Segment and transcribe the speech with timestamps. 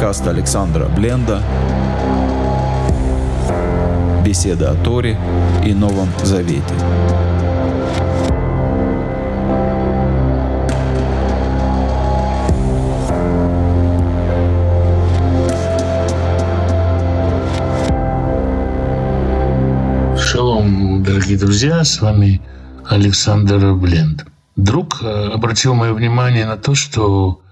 [0.00, 1.42] Подкаст Александра Бленда.
[4.24, 5.18] Беседа о Торе
[5.62, 6.62] и Новом Завете.
[20.16, 22.40] Шалом, дорогие друзья, с вами
[22.88, 24.24] Александр Бленд.
[24.56, 27.42] Друг э, обратил мое внимание на то, что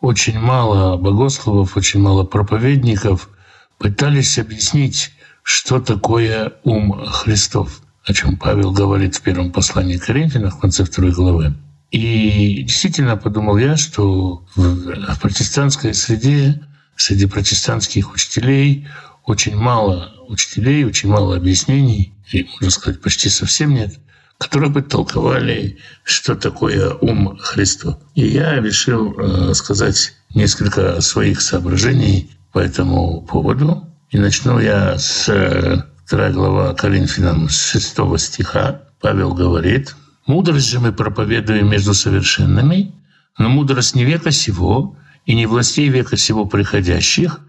[0.00, 3.30] очень мало богословов, очень мало проповедников
[3.78, 10.50] пытались объяснить, что такое ум Христов, о чем Павел говорит в первом послании к Коринфянам
[10.50, 11.54] в конце второй главы.
[11.90, 16.60] И действительно подумал я, что в протестантской среде,
[16.96, 18.88] среди протестантских учителей
[19.24, 23.98] очень мало учителей, очень мало объяснений, и, можно сказать, почти совсем нет,
[24.38, 27.96] которые бы толковали, что такое ум Христов.
[28.14, 33.88] И я решил э, сказать несколько своих соображений по этому поводу.
[34.10, 38.82] И начну я с э, вторая глава Коринфянам с 6 стиха.
[39.00, 42.94] Павел говорит, «Мудрость же мы проповедуем между совершенными,
[43.38, 47.40] но мудрость не века сего и не властей века сего приходящих,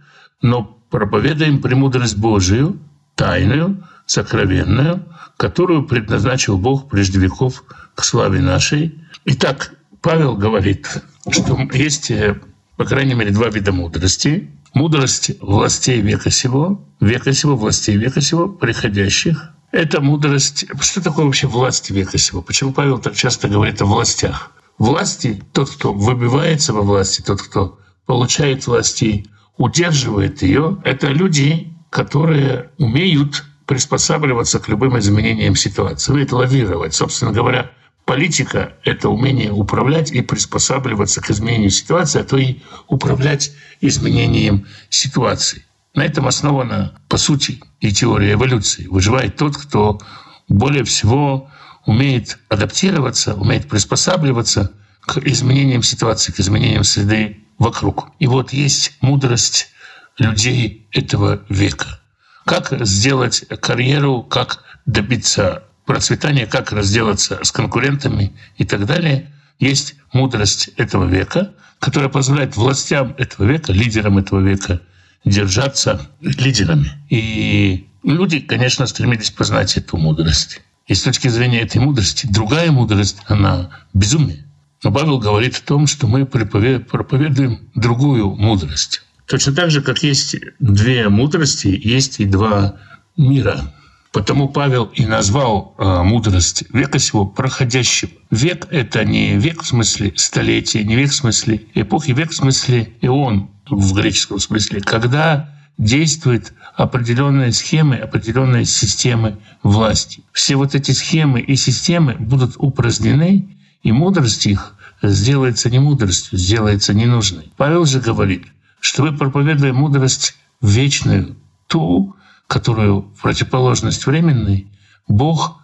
[0.42, 2.80] но проповедуем премудрость Божию,
[3.16, 5.06] тайную, сокровенную,
[5.38, 7.64] которую предназначил Бог прежде веков
[7.94, 9.00] к славе нашей.
[9.26, 10.88] Итак, Павел говорит,
[11.30, 12.40] что есть, э,
[12.78, 14.50] по крайней мере, два вида мудрости.
[14.74, 19.52] Мудрость властей века сего, века сего, властей века сего, приходящих.
[19.72, 20.66] Это мудрость...
[20.80, 22.42] Что такое вообще власть века сего?
[22.42, 24.52] Почему Павел так часто говорит о властях?
[24.78, 29.26] Власти, тот, кто выбивается во власти, тот, кто получает власти,
[29.58, 36.96] удерживает ее, это люди, которые умеют приспосабливаться к любым изменениям ситуации, умеет лавировать.
[36.96, 37.70] Собственно говоря,
[38.06, 43.52] политика— это умение управлять и приспосабливаться к изменению ситуации, а то и управлять
[43.82, 45.66] изменением ситуации.
[45.94, 48.88] На этом основана, по сути, и теория эволюции.
[48.88, 50.00] Выживает тот, кто
[50.48, 51.50] более всего
[51.86, 54.72] умеет адаптироваться, умеет приспосабливаться
[55.02, 58.12] к изменениям ситуации, к изменениям среды вокруг.
[58.20, 59.70] И вот есть мудрость
[60.18, 62.00] людей этого века
[62.48, 69.34] как сделать карьеру, как добиться процветания, как разделаться с конкурентами и так далее.
[69.60, 74.82] Есть мудрость этого века, которая позволяет властям этого века, лидерам этого века
[75.26, 76.92] держаться лидерами.
[77.10, 80.62] И люди, конечно, стремились познать эту мудрость.
[80.88, 84.46] И с точки зрения этой мудрости, другая мудрость, она безумие.
[84.84, 89.02] Но Павел говорит о том, что мы проповедуем другую мудрость.
[89.28, 92.78] Точно так же, как есть две мудрости, есть и два
[93.18, 93.74] мира.
[94.14, 98.10] Потому Павел и назвал э, мудрость века сего проходящим.
[98.32, 102.94] Век— это не век в смысле столетия, не век в смысле эпохи, век в смысле
[103.02, 110.24] эон в греческом смысле, когда действуют определенные схемы, определенные системы власти.
[110.32, 116.94] Все вот эти схемы и системы будут упразднены, и мудрость их сделается не мудростью, сделается
[116.94, 117.52] ненужной.
[117.58, 118.48] Павел же говорит,
[118.88, 121.36] что мы проповедуем мудрость вечную,
[121.68, 122.16] ту,
[122.48, 124.72] которую противоположность временной
[125.10, 125.62] Бог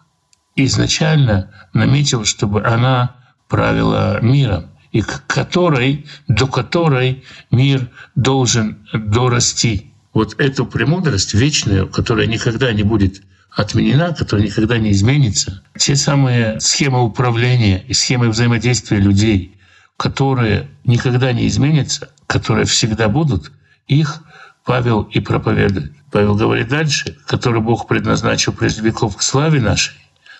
[0.57, 3.16] изначально наметил, чтобы она
[3.47, 9.94] правила миром, и к которой, до которой мир должен дорасти.
[10.13, 16.59] Вот эту премудрость вечную, которая никогда не будет отменена, которая никогда не изменится, те самые
[16.59, 19.53] схемы управления и схемы взаимодействия людей,
[19.97, 23.51] которые никогда не изменятся, которые всегда будут,
[23.87, 24.23] их
[24.65, 25.93] Павел и проповедует.
[26.11, 29.95] Павел говорит дальше, который Бог предназначил прежде веков к славе нашей,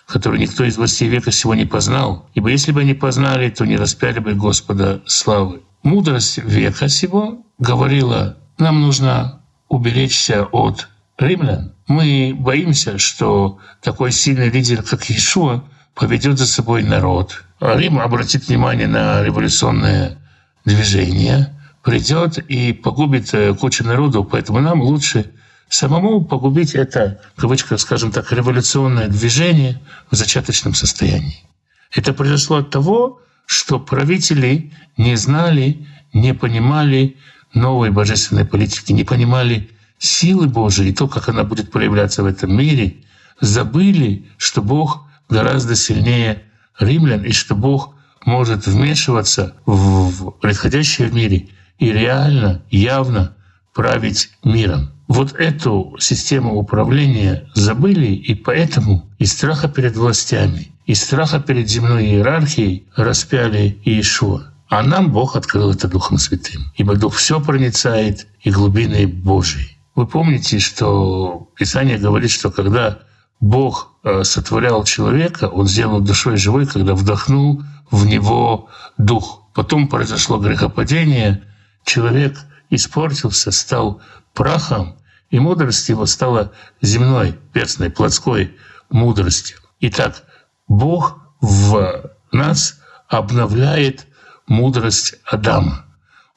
[0.06, 2.28] который никто из властей века сего не познал.
[2.34, 5.62] Ибо если бы они познали, то не распяли бы Господа славы.
[5.82, 10.88] Мудрость века сего говорила, нам нужно уберечься от
[11.18, 11.74] римлян.
[11.86, 17.44] Мы боимся, что такой сильный лидер, как Иешуа, поведет за собой народ.
[17.60, 20.18] А Рим обратит внимание на революционное
[20.64, 25.30] движение, придет и погубит э, кучу народу, поэтому нам лучше
[25.68, 29.80] самому погубить это, в кавычках, скажем так, революционное движение
[30.10, 31.44] в зачаточном состоянии.
[31.92, 37.16] Это произошло от того, что правители не знали, не понимали
[37.52, 42.56] новой божественной политики, не понимали силы Божией и то, как она будет проявляться в этом
[42.56, 43.04] мире,
[43.40, 46.42] забыли, что Бог гораздо сильнее
[46.78, 47.94] римлян и что Бог
[48.24, 51.48] может вмешиваться в происходящее в мире
[51.78, 53.36] и реально, явно
[53.74, 54.90] править миром.
[55.06, 62.06] Вот эту систему управления забыли, и поэтому из страха перед властями, из страха перед земной
[62.06, 64.54] иерархией распяли Иешуа.
[64.68, 66.72] А нам Бог открыл это Духом Святым.
[66.76, 69.76] Ибо Дух все проницает и глубины Божьей.
[69.94, 73.00] Вы помните, что Писание говорит, что когда
[73.40, 79.42] Бог э, сотворял человека, Он сделал душой живой, когда вдохнул в него дух.
[79.54, 81.42] Потом произошло грехопадение,
[81.84, 82.38] человек
[82.70, 84.00] испортился, стал
[84.32, 84.96] прахом,
[85.30, 88.56] и мудрость его стала земной, перстной, плотской
[88.90, 89.58] мудростью.
[89.80, 90.24] Итак,
[90.68, 94.06] Бог в нас обновляет
[94.46, 95.84] мудрость Адама.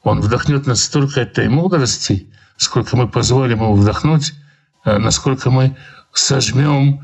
[0.03, 4.33] Он вдохнет нас столько этой мудрости, сколько мы позволим ему вдохнуть,
[4.85, 5.75] э, насколько мы
[6.19, 7.01] сожмем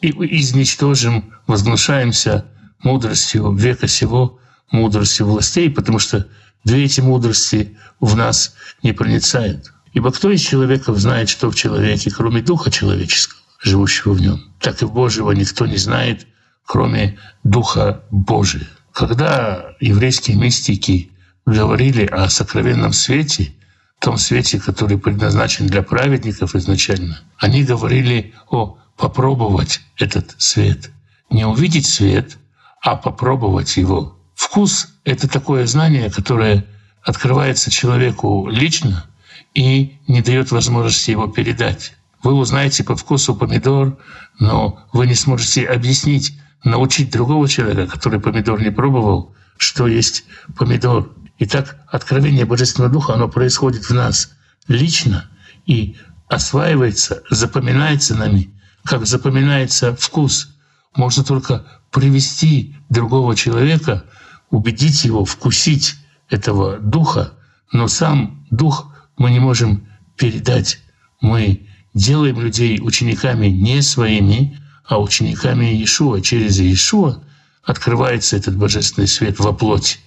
[0.00, 2.46] и изничтожим, возглашаемся
[2.82, 4.38] мудростью века сего,
[4.70, 6.26] мудростью властей, потому что
[6.64, 9.72] две эти мудрости в нас не проницают.
[9.92, 14.52] Ибо кто из человеков знает, что в человеке, кроме духа человеческого, живущего в нем?
[14.60, 16.26] Так и Божьего никто не знает,
[16.66, 18.66] кроме Духа Божия.
[18.92, 21.10] Когда еврейские мистики
[21.46, 23.54] говорили о сокровенном свете,
[24.00, 30.90] том свете, который предназначен для праведников изначально, они говорили о попробовать этот свет.
[31.30, 32.38] Не увидеть свет,
[32.80, 34.18] а попробовать его.
[34.34, 36.66] Вкус— это такое знание, которое
[37.02, 39.06] открывается человеку лично
[39.54, 41.94] и не дает возможности его передать.
[42.22, 43.98] Вы узнаете по вкусу помидор,
[44.38, 50.24] но вы не сможете объяснить, научить другого человека, который помидор не пробовал, что есть
[50.56, 51.12] помидор.
[51.38, 54.32] Итак, откровение Божественного Духа, оно происходит в нас
[54.68, 55.28] лично
[55.66, 55.96] и
[56.28, 58.50] осваивается, запоминается нами,
[58.84, 60.54] как запоминается вкус.
[60.94, 64.04] Можно только привести другого человека,
[64.50, 65.96] убедить его вкусить
[66.30, 67.34] этого духа,
[67.70, 69.86] но сам дух мы не можем
[70.16, 70.80] передать.
[71.20, 76.20] Мы делаем людей учениками не своими, а учениками Иешуа.
[76.22, 77.22] Через Иешуа
[77.62, 79.98] открывается этот божественный свет во плоти.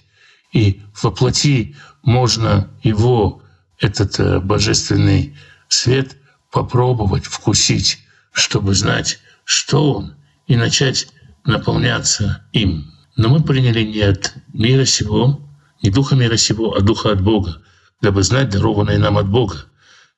[0.52, 3.42] И во плоти можно его,
[3.78, 5.36] этот э, божественный
[5.68, 6.16] свет,
[6.50, 7.98] попробовать, вкусить,
[8.32, 10.14] чтобы знать, что он,
[10.46, 11.08] и начать
[11.44, 12.92] наполняться им.
[13.16, 15.40] Но мы приняли не от мира сего,
[15.82, 17.62] не духа мира сего, а духа от Бога,
[18.02, 19.64] дабы знать дарованное нам от Бога.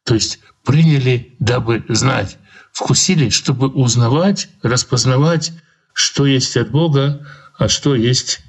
[0.04, 2.38] То есть приняли, дабы знать
[2.72, 5.52] вкусили, чтобы узнавать, распознавать,
[5.92, 7.26] что есть от Бога,
[7.58, 8.40] а что есть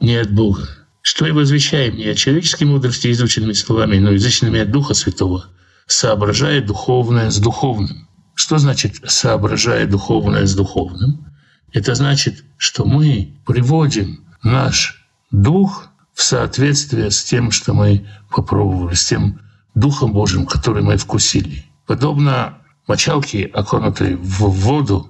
[0.00, 0.68] не от Бога.
[1.02, 5.46] Что и возвещаем не от человеческой мудрости изученными словами, но язычными от Духа Святого,
[5.86, 8.08] соображая духовное с духовным.
[8.34, 11.26] Что значит «соображая духовное с духовным»?
[11.72, 19.04] Это значит, что мы приводим наш дух в соответствие с тем, что мы попробовали, с
[19.04, 19.40] тем
[19.74, 21.64] Духом Божьим, который мы вкусили.
[21.86, 25.08] Подобно мочалки, окунутой в воду,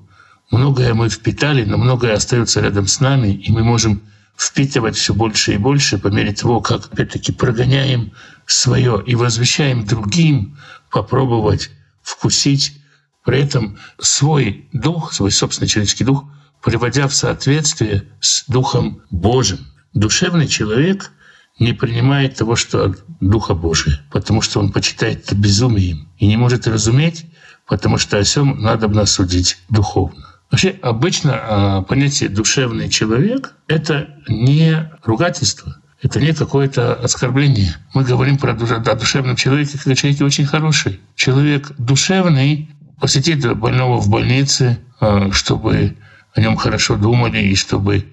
[0.50, 4.02] многое мы впитали, но многое остается рядом с нами, и мы можем
[4.36, 8.12] впитывать все больше и больше по мере того, как опять-таки прогоняем
[8.46, 10.58] свое и возвещаем другим
[10.90, 11.70] попробовать
[12.02, 12.78] вкусить
[13.24, 16.24] при этом свой дух, свой собственный человеческий дух,
[16.62, 19.58] приводя в соответствие с Духом Божьим.
[19.94, 21.12] Душевный человек
[21.58, 26.36] не принимает того, что от Духа Божия, потому что он почитает это безумием и не
[26.36, 27.26] может разуметь,
[27.66, 30.31] потому что о всем надо бы судить духовно.
[30.52, 37.74] Вообще обычно а, понятие «душевный человек»— это не ругательство, это не какое-то оскорбление.
[37.94, 41.00] Мы говорим про о душевном человеке, как человеке очень хороший.
[41.14, 42.68] Человек душевный
[43.00, 45.96] посетит больного в больнице, а, чтобы
[46.34, 48.04] о нем хорошо думали и чтобы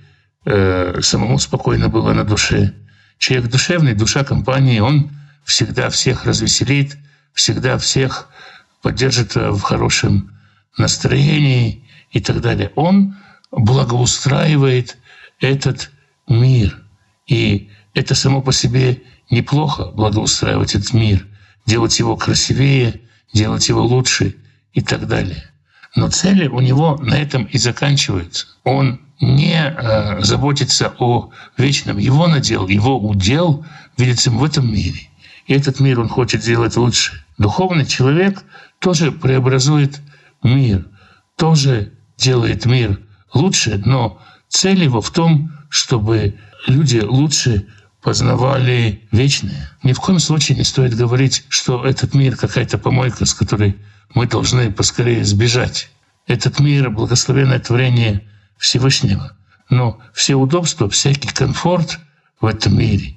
[0.46, 2.74] э, самому спокойно было на душе.
[3.18, 5.12] Человек душевный, душа компании, он
[5.44, 6.98] всегда всех развеселит,
[7.34, 8.30] всегда всех
[8.82, 10.32] поддержит э, в хорошем
[10.78, 12.72] настроении и так далее.
[12.76, 13.16] Он
[13.52, 14.98] благоустраивает
[15.40, 15.92] этот
[16.28, 16.82] мир.
[17.28, 21.28] И это само по себе неплохо, благоустраивать этот мир,
[21.66, 23.02] делать его красивее,
[23.34, 24.36] делать его лучше
[24.74, 25.44] и так далее.
[25.96, 28.48] Но цели у него на этом и заканчиваются.
[28.64, 31.98] Он не э, заботится о вечном.
[31.98, 33.66] Его надел, его удел
[33.98, 35.10] видится в этом мире.
[35.48, 37.24] И этот мир он хочет сделать лучше.
[37.38, 38.44] Духовный человек
[38.80, 40.00] тоже преобразует
[40.44, 40.88] мир,
[41.36, 43.00] тоже делает мир
[43.34, 46.36] лучше, но цель его в том, чтобы
[46.68, 47.68] люди лучше
[48.02, 49.72] познавали вечное.
[49.84, 53.78] Ни в коем случае не стоит говорить, что этот мир какая-то помойка, с которой
[54.14, 55.90] мы должны поскорее сбежать.
[56.28, 59.36] Этот мир— благословенное творение Всевышнего.
[59.70, 62.00] Но все удобства, всякий комфорт
[62.42, 63.16] в этом мире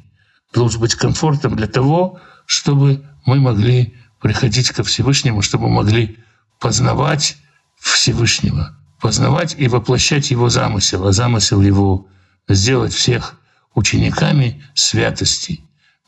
[0.52, 6.18] должен быть комфортом для того, чтобы мы могли приходить ко Всевышнему, чтобы мы могли
[6.60, 7.36] познавать
[7.78, 12.06] Всевышнего, познавать и воплощать Его замысел, а замысел Его—
[12.48, 13.34] сделать всех
[13.74, 15.60] учениками святости,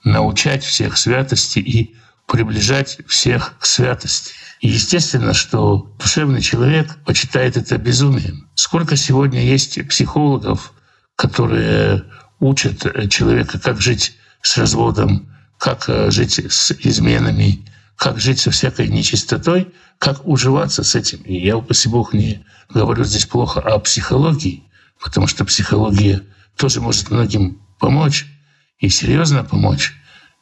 [0.04, 1.96] научать всех святости и
[2.28, 4.32] приближать всех к святости.
[4.60, 8.48] И естественно, что душевный человек почитает это безумием.
[8.54, 10.72] Сколько сегодня есть психологов,
[11.16, 12.04] которые
[12.38, 17.64] учат человека, как жить с разводом, как э, жить с изменами,
[17.96, 21.20] как жить со всякой нечистотой, как уживаться с этим.
[21.22, 24.64] И я, упаси Бог, не говорю здесь плохо о психологии,
[25.02, 26.22] потому что психология
[26.56, 28.26] тоже может многим помочь
[28.78, 29.94] и серьезно помочь.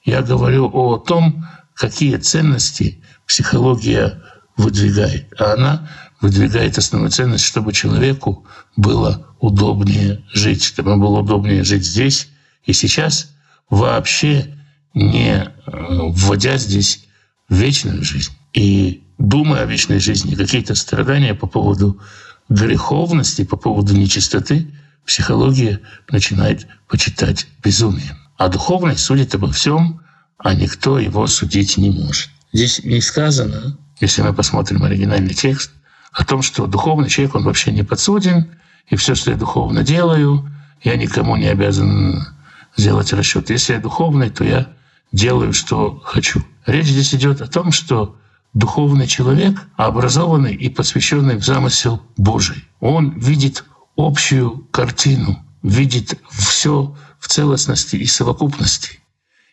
[0.04, 4.20] Я говорю о том, какие ценности психология
[4.56, 5.32] выдвигает.
[5.38, 5.88] А она
[6.20, 12.28] выдвигает основную ценность, чтобы человеку было удобнее жить, чтобы было удобнее жить здесь
[12.64, 13.32] и сейчас,
[13.70, 14.54] вообще
[14.94, 17.06] не э, вводя здесь
[17.48, 18.32] вечную жизнь.
[18.52, 22.00] И думая о вечной жизни, какие-то страдания по поводу
[22.48, 24.72] греховности, по поводу нечистоты,
[25.06, 28.18] психология начинает почитать безумием.
[28.36, 30.00] А духовность судит обо всем,
[30.38, 32.30] а никто его судить не может.
[32.52, 35.72] Здесь не сказано, если мы посмотрим оригинальный текст,
[36.12, 38.50] о том, что духовный человек, он вообще не подсуден,
[38.88, 40.50] и все, что я духовно делаю,
[40.82, 42.26] я никому не обязан
[42.76, 43.50] сделать расчет.
[43.50, 44.68] Если я духовный, то я
[45.12, 46.42] делаю, что хочу.
[46.66, 48.18] Речь здесь идет о том, что
[48.54, 53.64] духовный человек, образованный и посвященный в замысел Божий, он видит
[53.96, 59.00] общую картину, видит все в целостности и совокупности.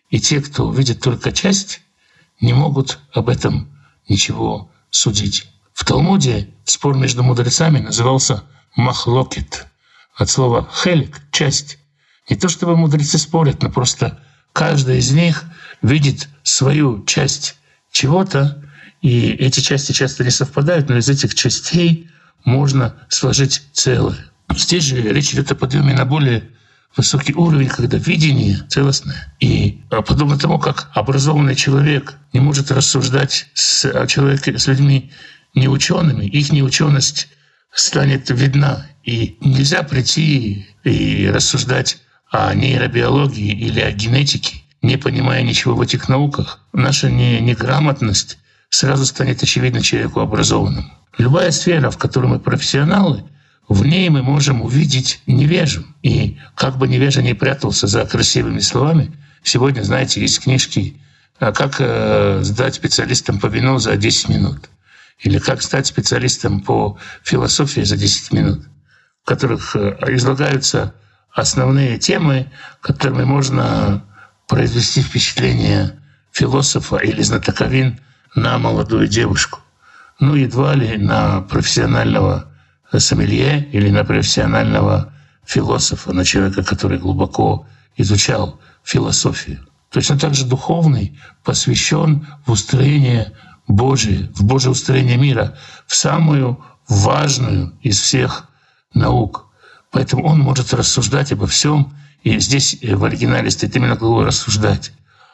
[0.09, 1.81] И те, кто видит только часть,
[2.41, 3.69] не могут об этом
[4.07, 5.47] ничего судить.
[5.73, 8.43] В Талмуде спор между мудрецами назывался
[8.75, 9.67] «махлокет»
[10.15, 11.77] от слова «хелик»— «часть».
[12.29, 14.19] Не то чтобы мудрецы спорят, но просто
[14.53, 15.45] каждый из них
[15.81, 17.55] видит свою часть
[17.91, 18.63] чего-то,
[19.01, 22.09] и эти части часто не совпадают, но из этих частей
[22.43, 24.25] можно сложить целое.
[24.55, 26.43] Здесь же речь идет о подъеме на более
[26.97, 29.33] высокий уровень, когда видение целостное.
[29.39, 35.11] И а, подобно тому, как образованный человек не может рассуждать с, о человеке, с людьми
[35.53, 37.29] неучеными, их неученость
[37.71, 38.87] станет видна.
[39.03, 41.99] И нельзя прийти и рассуждать
[42.31, 46.59] о нейробиологии или о генетике, не понимая ничего в этих науках.
[46.73, 50.91] Наша неграмотность сразу станет очевидна человеку образованному.
[51.17, 53.23] Любая сфера, в которой мы профессионалы—
[53.69, 55.85] в ней мы можем увидеть невежу.
[56.01, 60.99] И как бы невежа не прятался за красивыми словами, сегодня, знаете, есть книжки
[61.39, 64.69] а «Как э, сдать специалистам по вину за 10 минут»
[65.19, 68.65] или «Как стать специалистом по философии за 10 минут»,
[69.23, 70.93] в которых э, излагаются
[71.31, 74.03] основные темы, которыми можно
[74.49, 75.97] произвести впечатление
[76.33, 78.01] философа или знатоковин
[78.35, 79.59] на молодую девушку.
[80.19, 82.51] Ну, едва ли на профессионального
[82.97, 85.13] сомелье или на профессионального
[85.45, 89.65] философа, на человека, который глубоко изучал философию.
[89.91, 93.33] Точно так же духовный посвящен в устроение
[93.67, 95.57] Божие, в Божье устроение мира,
[95.87, 98.47] в самую важную из всех
[98.93, 99.47] наук.
[99.91, 101.93] Поэтому он может рассуждать обо всем,
[102.23, 104.91] и здесь в оригинале стоит именно глагол «рассуждать».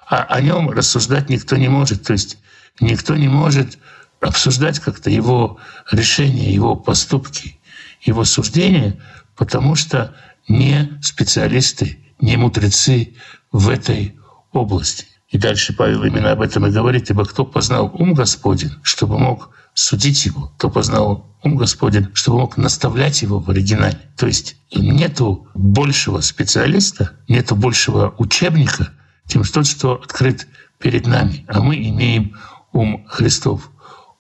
[0.08, 2.04] А о нем рассуждать никто не может.
[2.04, 2.38] То есть
[2.80, 3.78] никто не может
[4.22, 5.58] обсуждать как-то его
[5.92, 7.60] решения, его поступки,
[8.02, 9.00] его суждения,
[9.36, 10.16] потому что
[10.48, 13.16] не специалисты, не мудрецы
[13.52, 14.16] в этой
[14.52, 15.06] области.
[15.30, 19.50] И дальше Павел именно об этом и говорит, ибо кто познал ум Господень, чтобы мог
[19.74, 24.00] судить его, кто познал ум Господень, чтобы мог наставлять его в оригинале.
[24.18, 28.90] То есть нету большего специалиста, нету большего учебника,
[29.28, 30.48] чем тот, что открыт
[30.80, 31.46] перед нами.
[31.48, 32.38] А мы имеем
[32.76, 33.72] ум Христов.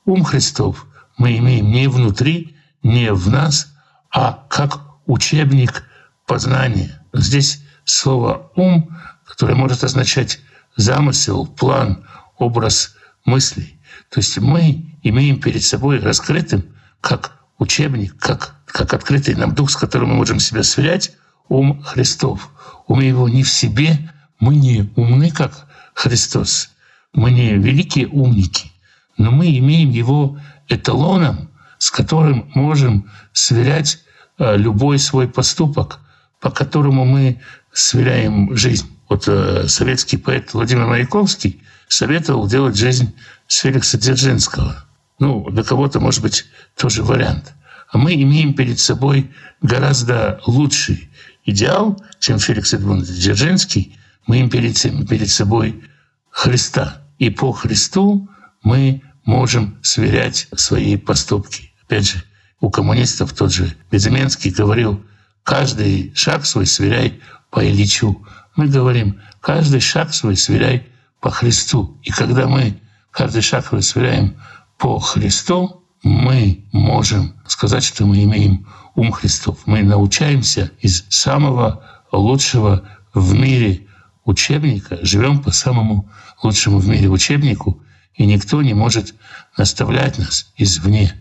[0.05, 3.73] Ум Христов мы имеем не внутри, не в нас,
[4.09, 5.83] а как учебник
[6.25, 7.01] познания.
[7.13, 10.39] Здесь слово «ум», которое может означать
[10.77, 12.05] замысел, план,
[12.37, 12.95] образ
[13.25, 13.79] мыслей.
[14.09, 16.63] То есть мы имеем перед собой раскрытым,
[17.01, 21.11] как учебник, как, как открытый нам дух, с которым мы можем себя сверять,
[21.49, 22.49] ум Христов.
[22.87, 26.69] Ум его не в себе, мы не умны, как Христос,
[27.15, 28.71] мы не великие умники,
[29.17, 33.99] но мы имеем его эталоном, с которым можем сверять
[34.37, 35.99] э, любой свой поступок,
[36.39, 37.41] по которому мы
[37.71, 38.89] сверяем жизнь.
[39.09, 43.13] Вот э, советский поэт Владимир Маяковский советовал делать жизнь
[43.47, 44.85] с Феликса Дзержинского.
[45.19, 46.45] Ну, для кого-то, может быть,
[46.77, 47.53] тоже вариант.
[47.91, 49.31] А мы имеем перед собой
[49.61, 51.09] гораздо лучший
[51.45, 53.97] идеал, чем Феликс Эдмундович Дзержинский.
[54.27, 55.83] Мы имеем перед, перед собой
[56.29, 57.04] Христа.
[57.17, 58.29] И по Христу
[58.63, 61.71] мы можем сверять свои поступки.
[61.83, 62.23] Опять же,
[62.59, 65.03] у коммунистов тот же Безыменский говорил,
[65.43, 67.19] каждый шаг свой сверяй
[67.49, 68.25] по Ильичу.
[68.55, 70.87] Мы говорим, каждый шаг свой сверяй
[71.21, 71.99] по Христу.
[72.03, 72.79] И когда мы
[73.11, 74.35] каждый шаг свой сверяем
[74.77, 79.59] по Христу, мы можем сказать, что мы имеем ум Христов.
[79.65, 83.87] Мы научаемся из самого лучшего в мире
[84.23, 86.09] учебника, живем по самому
[86.41, 87.81] лучшему в мире учебнику,
[88.13, 89.15] и никто не может
[89.57, 91.13] наставлять нас извне.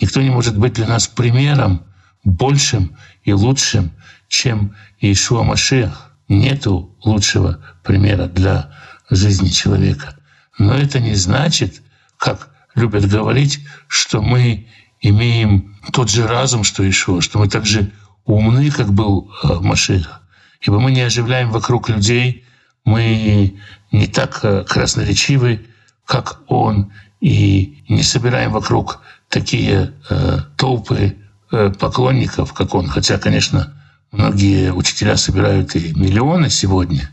[0.00, 1.84] Никто не может быть для нас примером
[2.24, 3.92] большим и лучшим,
[4.28, 6.10] чем Иешуа Машех.
[6.28, 8.72] Нету лучшего примера для
[9.10, 10.16] жизни человека.
[10.58, 11.82] Но это не значит,
[12.16, 14.68] как любят говорить, что мы
[15.00, 17.90] имеем тот же разум, что Ишуа, что мы так же
[18.24, 20.22] умны, как был э, Машех.
[20.60, 22.44] Ибо мы не оживляем вокруг людей,
[22.84, 23.58] мы
[23.92, 25.66] не так э, красноречивы,
[26.04, 31.16] как он, и не собираем вокруг такие э, толпы
[31.52, 32.88] э, поклонников, как он.
[32.88, 33.74] Хотя, конечно,
[34.10, 37.10] многие учителя собирают и миллионы сегодня,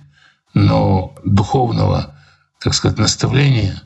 [0.54, 2.16] но духовного,
[2.60, 3.82] так сказать, наставления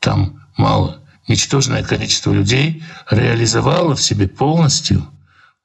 [0.00, 1.00] там мало.
[1.28, 5.06] Ничтожное количество людей реализовало в себе полностью,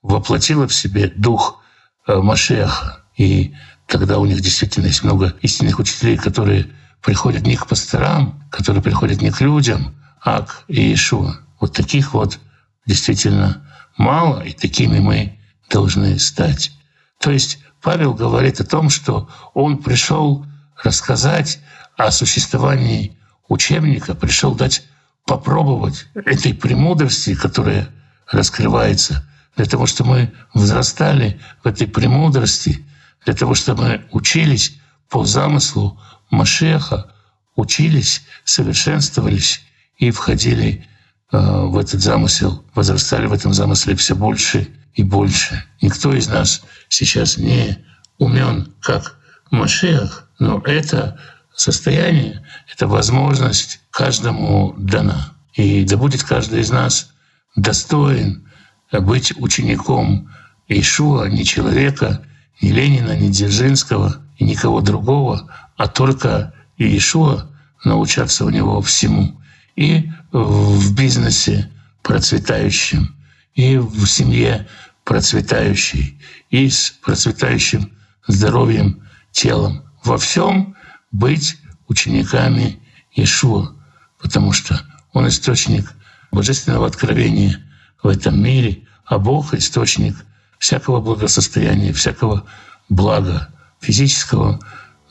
[0.01, 1.62] воплотило в себе дух
[2.08, 3.04] э, Машеха.
[3.18, 3.54] И
[3.91, 6.67] тогда у них действительно есть много истинных учителей, которые
[7.01, 9.93] приходят не к пасторам, которые приходят не к людям,
[10.24, 11.36] а к Иешуа.
[11.60, 12.39] Вот таких вот
[12.86, 15.38] действительно мало, и такими мы
[15.69, 16.71] должны стать.
[17.19, 20.45] То есть Павел говорит о том, что он пришел
[20.81, 21.60] рассказать
[21.98, 23.17] о существовании
[23.50, 24.83] учебника, пришел дать
[25.25, 27.89] попробовать этой премудрости, которая
[28.31, 32.86] раскрывается, для того, чтобы мы возрастали в этой премудрости,
[33.25, 34.78] для того, чтобы мы учились
[35.10, 36.00] по замыслу
[36.30, 37.12] Машеха,
[37.56, 39.62] учились, совершенствовались
[39.98, 40.88] и входили
[41.32, 45.63] э, в этот замысел, возрастали в этом замысле все больше и больше.
[45.82, 47.78] Никто из нас сейчас не
[48.18, 49.18] умен, как
[49.51, 51.20] Машех, но это
[51.56, 55.34] состояние, это возможность каждому дана.
[55.54, 57.12] И да будет каждый из нас
[57.56, 58.48] достоин
[58.91, 60.32] быть учеником
[60.67, 62.26] Ишуа, не человека,
[62.62, 67.50] не Ленина, не Дзержинского и никого другого, а только Иешуа,
[67.84, 69.39] научаться у него всему.
[69.76, 71.71] И в бизнесе
[72.04, 73.15] процветающем,
[73.56, 74.67] и в семье
[75.04, 76.19] процветающей,
[76.50, 77.91] и с процветающим
[78.28, 79.84] здоровьем, телом.
[80.04, 80.76] Во всем
[81.12, 82.80] быть учениками
[83.15, 83.76] Иешуа,
[84.19, 84.80] потому что
[85.13, 85.91] он источник
[86.32, 87.60] божественного откровения
[88.02, 90.15] в этом мире, а Бог— источник
[90.62, 92.43] всякого благосостояния, всякого
[92.88, 93.50] блага
[93.82, 94.60] физического,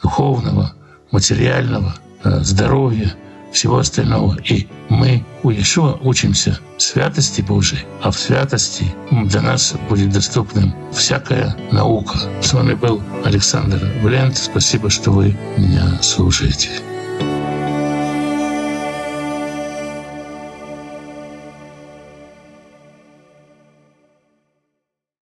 [0.00, 0.72] духовного,
[1.10, 3.14] материального, э, здоровья,
[3.52, 4.38] всего остального.
[4.44, 11.56] И мы у Иешуа учимся святости Божией, а в святости для нас будет доступным всякая
[11.72, 12.16] наука.
[12.40, 14.38] С вами был Александр Блент.
[14.38, 16.89] Спасибо, что вы меня слушаете.